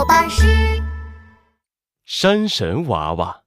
[0.00, 0.46] 狗巴士。
[2.06, 3.42] 山神娃娃，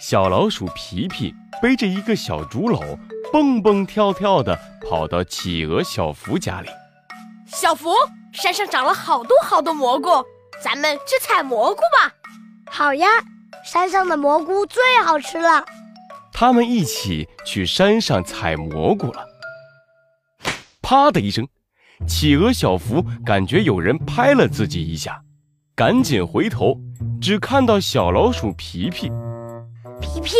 [0.00, 1.32] 小老鼠皮皮
[1.62, 2.98] 背着一个小竹篓，
[3.32, 6.68] 蹦蹦跳跳的跑到企鹅小福家里。
[7.46, 7.94] 小福，
[8.32, 10.08] 山上长了好多好多蘑菇，
[10.60, 12.12] 咱们去采蘑菇吧。
[12.68, 13.06] 好呀，
[13.64, 15.64] 山上的蘑菇最好吃了。
[16.32, 19.24] 他们一起去山上采蘑菇了。
[20.82, 21.46] 啪的一声，
[22.08, 25.22] 企鹅小福感觉有人拍了自己一下，
[25.80, 26.76] 赶紧回头，
[27.22, 29.10] 只看到小老鼠皮皮。
[29.98, 30.34] 皮皮，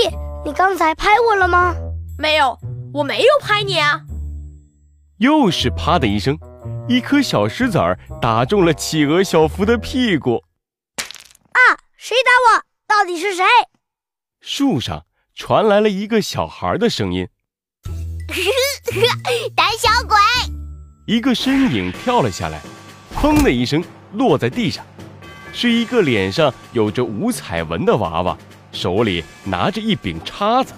[0.44, 1.74] 你刚才拍我了吗？
[2.18, 2.58] 没有，
[2.92, 4.02] 我没有拍你啊。
[5.16, 6.38] 又是啪的一声，
[6.86, 10.44] 一颗小石子儿打中了企鹅小福的屁股。
[11.52, 11.72] 啊！
[11.96, 12.62] 谁打我？
[12.86, 13.42] 到底是谁？
[14.42, 17.26] 树上传来了一个小孩的声音
[19.56, 20.18] ：“胆小鬼！”
[21.08, 22.60] 一个身影跳了下来，
[23.14, 23.82] 砰的一声
[24.12, 24.84] 落在地上，
[25.52, 28.36] 是一个脸上有着五彩纹的娃娃，
[28.72, 30.72] 手里拿着一柄叉子。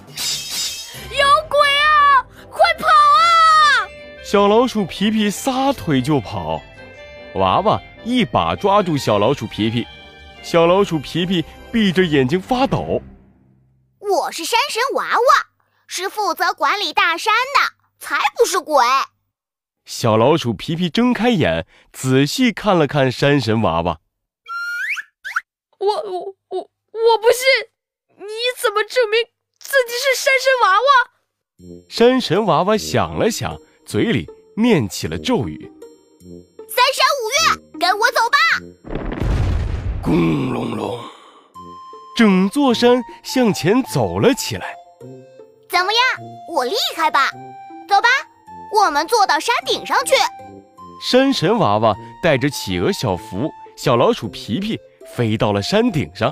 [1.09, 2.25] 有鬼啊！
[2.49, 3.87] 快跑啊！
[4.23, 6.61] 小老鼠皮皮撒腿就跑，
[7.35, 9.85] 娃娃一把抓住小老鼠皮皮。
[10.41, 13.01] 小老鼠皮皮闭着眼睛发抖。
[13.99, 15.45] 我是山神娃娃，
[15.87, 18.83] 是负责管理大山的，才不是鬼。
[19.85, 23.99] 小老鼠皮皮睁开眼，仔细看了看山神娃娃。
[25.83, 27.43] 我我我我不信！
[28.15, 28.25] 你
[28.61, 29.19] 怎么证明
[29.59, 30.87] 自己是山神娃娃？
[31.89, 35.69] 山神娃娃想了想，嘴里念起了咒语
[36.69, 38.37] ：“三山五岳，跟我走吧！”
[40.01, 40.97] 轰隆隆，
[42.15, 44.73] 整座山向前走了起来。
[45.69, 46.01] 怎么样，
[46.53, 47.29] 我厉害吧？
[47.89, 48.07] 走吧，
[48.73, 50.15] 我们坐到山顶上去。
[51.01, 56.31] 山神娃娃带着企鹅小福、小老鼠皮皮飞到了山顶上。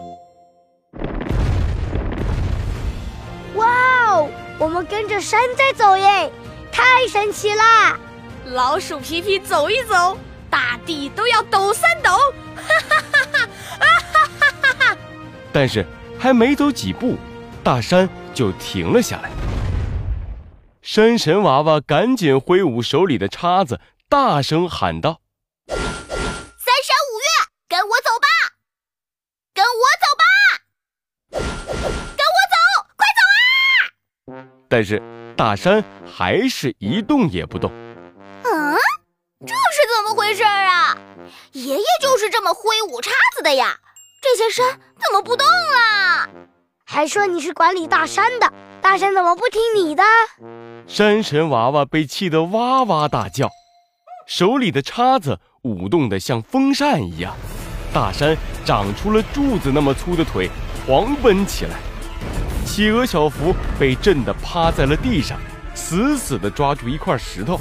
[3.55, 3.67] 哇
[4.09, 6.31] 哦，我们跟着山在走耶，
[6.71, 7.99] 太神奇啦！
[8.45, 10.17] 老鼠皮皮走一走，
[10.49, 12.11] 大地都要抖三抖。
[12.55, 13.25] 哈哈哈
[14.39, 14.97] 哈哈哈！
[15.53, 15.85] 但是
[16.19, 17.17] 还没走几步，
[17.63, 19.29] 大山就停了下来。
[20.81, 23.79] 山神娃娃赶紧挥舞手里的叉子，
[24.09, 25.21] 大声喊道
[25.67, 27.27] ：“三山五岳，
[27.69, 28.27] 跟我走吧！
[29.53, 30.23] 跟我走吧！
[32.17, 32.55] 跟我走，
[32.97, 33.21] 快走
[34.33, 35.03] 啊！”但是
[35.35, 37.69] 大山还是一动也不动。
[38.43, 38.77] 嗯，
[39.45, 40.97] 这是怎么回事啊？
[41.51, 43.75] 爷爷就是这么挥舞叉子的呀。
[44.23, 46.29] 这些山怎么不动了？
[46.85, 50.03] 还说你是管理大山的，大山怎么不听你的？
[50.87, 53.49] 山神娃娃被气得哇哇大叫，
[54.25, 57.35] 手里的叉子舞动得像风扇一样，
[57.93, 60.49] 大山长出了柱子那么粗的腿，
[60.85, 61.75] 狂奔起来。
[62.65, 65.37] 企鹅小福被震得趴在了地上，
[65.73, 67.59] 死死地抓住一块石头。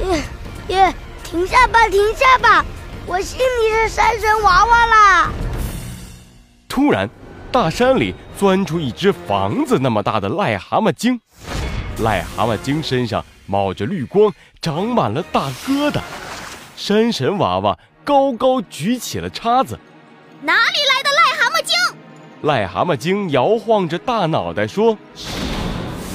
[0.00, 0.22] 耶
[0.68, 0.94] 耶，
[1.24, 2.64] 停下吧，停下吧！
[3.06, 5.30] 我信你是山神娃娃啦！
[6.68, 7.10] 突然，
[7.50, 11.20] 大山里钻出一只房子那么大的癞蛤蟆精，
[11.98, 14.32] 癞蛤蟆精身上冒着绿光，
[14.62, 16.00] 长满了大疙瘩。
[16.76, 19.78] 山神娃娃高高举起了叉子
[20.42, 21.76] ：“哪里来的癞蛤蟆精？”
[22.42, 24.96] 癞蛤蟆精摇晃着大脑袋说：“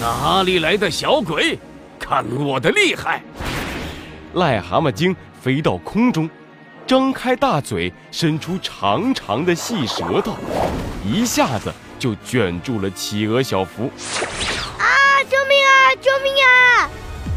[0.01, 1.59] 哪里来的小鬼？
[1.99, 3.21] 看我的厉害！”
[4.33, 6.29] 癞蛤蟆精飞到空中。
[6.87, 10.35] 张开大嘴，伸出长长的细舌头，
[11.03, 13.83] 一下子就卷住了企鹅小福。
[14.77, 14.85] 啊！
[15.29, 15.95] 救命啊！
[16.01, 16.89] 救命啊！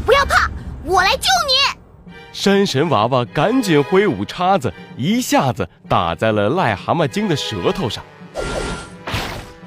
[0.05, 0.49] 不要怕，
[0.83, 2.13] 我来救你！
[2.31, 8.03] 山神娃娃赶紧挥舞叉子，一下子打在了癞蛤蟆精的舌头上。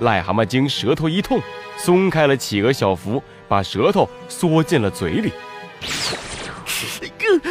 [0.03, 1.41] 癞蛤蟆精舌头一痛，
[1.77, 5.33] 松开了企鹅小福，把舌头缩进了嘴里。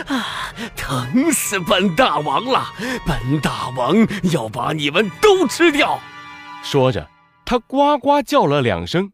[0.08, 0.54] 啊！
[0.76, 2.66] 疼死本大王了！
[3.06, 3.96] 本大王
[4.32, 6.00] 要把你们都吃掉！
[6.62, 7.08] 说着，
[7.44, 9.12] 他呱呱叫了两声，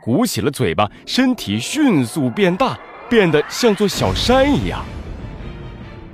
[0.00, 2.78] 鼓起了嘴巴，身体迅速变大，
[3.08, 4.84] 变得像座小山一样。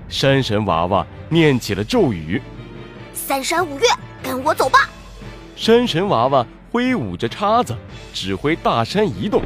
[0.09, 2.41] 山神娃娃念起了咒语
[3.13, 3.87] ：“三山五岳，
[4.23, 4.89] 跟我走吧！”
[5.61, 7.77] 山神娃娃挥舞着叉子，
[8.15, 9.43] 指挥大山移动，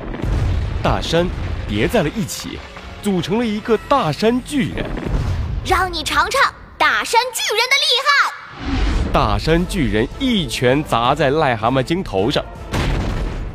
[0.81, 1.27] 大山
[1.67, 2.57] 叠在了一起。
[3.03, 4.87] 组成了一个大山巨人，
[5.67, 9.13] 让你尝尝大山巨人的厉害！
[9.13, 12.45] 大山巨人一拳砸在癞蛤蟆精头上，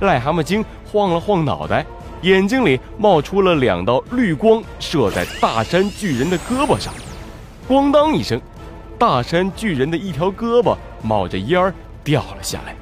[0.02, 1.86] 癞蛤蟆精晃了晃脑袋，
[2.24, 6.94] 眼睛里冒出了两道绿光，射在大山巨人的胳膊上，
[7.70, 8.40] 咣当一声，
[8.98, 11.74] 大山巨人的一条胳膊冒着烟儿
[12.04, 12.76] 掉了下来。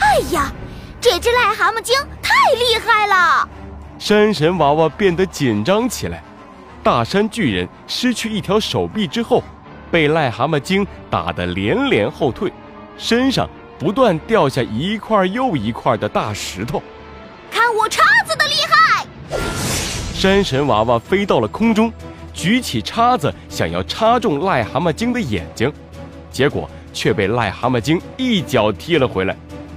[0.00, 0.52] 哎呀，
[1.00, 3.48] 这只癞蛤蟆精太厉害了！
[3.98, 6.22] 山神娃娃变得紧张起来。
[6.82, 9.42] 大山巨人失去一条手臂之后，
[9.90, 12.52] 被癞蛤蟆精打得连连后退，
[12.98, 13.48] 身上
[13.78, 16.82] 不断掉下一块又一块的大石头。
[17.50, 19.06] 看我叉子的厉害！
[20.12, 21.92] 山神娃娃飞到了空中，
[22.34, 25.72] 举起叉子想要插中癞蛤蟆精的眼睛，
[26.32, 29.36] 结果却被癞蛤蟆精一脚踢了回来。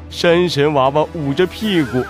[0.10, 2.04] 山神娃娃捂着屁股。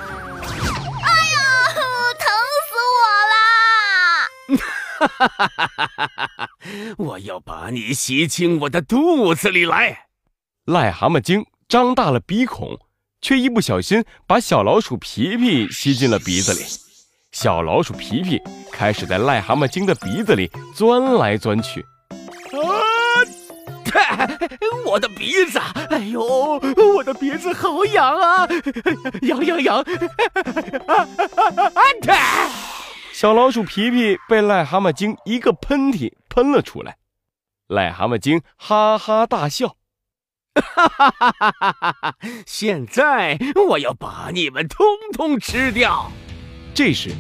[4.98, 6.50] 哈哈哈哈哈哈！
[6.98, 10.08] 我要把你吸进我的肚子里来。
[10.66, 12.80] 癞蛤蟆精张大了鼻孔，
[13.22, 16.62] 却一不小心把小老鼠皮皮吸进了鼻子里。
[17.32, 18.42] 小老鼠皮皮
[18.72, 21.86] 开始在癞蛤蟆精的鼻子里钻来钻去。
[24.16, 24.30] 啊！
[24.86, 25.60] 我的鼻子！
[25.90, 26.22] 哎呦，
[26.96, 28.48] 我的鼻子好痒啊！
[29.22, 29.78] 痒痒痒！
[30.88, 32.50] 啊啊啊！
[33.12, 36.98] 小老鼠皮皮被癞蛤蟆精一个喷嚏喷了出来，
[37.70, 39.78] 癞蛤蟆精哈哈大笑，
[40.56, 42.16] 哈哈哈哈哈哈！
[42.46, 43.38] 现在
[43.70, 46.12] 我要把你们通通吃掉。
[46.74, 47.12] 这时，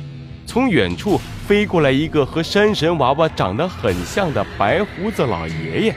[0.45, 1.17] 从远处
[1.47, 5.95] 飞过来一个和山神娃娃长得很像的白胡子老爷爷。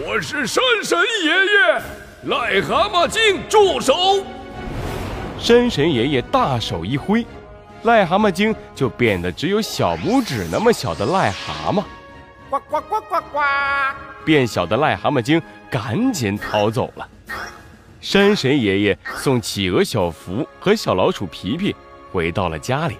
[0.00, 4.24] 我是山神爷爷，癞蛤蟆精住手！
[5.40, 7.26] 山神爷爷大手一挥。
[7.82, 11.82] 癞蛤蟆精就变得只有小拇指那么小的癞蛤蟆，
[12.48, 13.40] 呱呱呱呱呱！
[14.24, 17.08] 变小的癞蛤蟆精赶紧逃走了。
[18.00, 21.74] 山神爷爷送企鹅小福和小老鼠皮皮
[22.12, 22.96] 回到了家里。